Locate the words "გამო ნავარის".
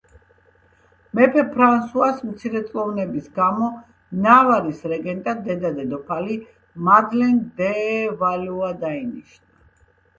3.37-4.83